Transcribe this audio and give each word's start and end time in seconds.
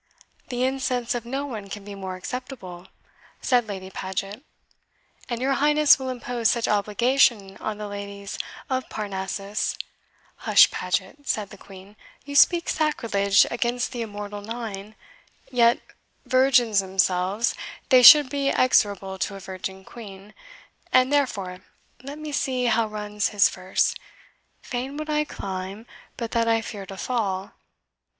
"The 0.47 0.63
incense 0.63 1.13
of 1.13 1.25
no 1.27 1.45
one 1.45 1.69
can 1.69 1.83
be 1.83 1.93
more 1.93 2.15
acceptable," 2.15 2.87
said 3.39 3.67
Lady 3.67 3.91
Paget; 3.91 4.43
"and 5.29 5.39
your 5.39 5.53
Highness 5.53 5.99
will 5.99 6.09
impose 6.09 6.49
such 6.49 6.67
obligation 6.67 7.55
on 7.57 7.77
the 7.77 7.87
ladies 7.87 8.39
of 8.67 8.89
Parnassus" 8.89 9.77
"Hush, 10.37 10.71
Paget," 10.71 11.27
said 11.29 11.51
the 11.51 11.57
Queen, 11.59 11.95
"you 12.25 12.35
speak 12.35 12.67
sacrilege 12.67 13.45
against 13.51 13.91
the 13.91 14.01
immortal 14.01 14.41
Nine 14.41 14.95
yet, 15.51 15.79
virgins 16.25 16.79
themselves, 16.79 17.53
they 17.89 18.01
should 18.01 18.27
be 18.27 18.49
exorable 18.49 19.19
to 19.19 19.35
a 19.35 19.39
Virgin 19.39 19.85
Queen 19.85 20.33
and 20.91 21.13
therefore 21.13 21.59
let 22.01 22.17
me 22.17 22.31
see 22.31 22.65
how 22.65 22.87
runs 22.87 23.27
his 23.27 23.49
verse 23.49 23.93
'Fain 24.63 24.97
would 24.97 25.11
I 25.11 25.25
climb, 25.25 25.85
but 26.17 26.31
that 26.31 26.47
I 26.47 26.61
fear 26.61 26.87
to 26.87 26.97
fall.' 26.97 27.51